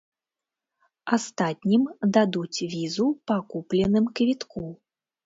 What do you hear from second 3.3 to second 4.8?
па купленым квітку.